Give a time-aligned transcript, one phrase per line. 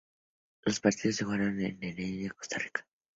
[0.63, 2.87] Los partidos se jugaron en Heredia, Costa Rica.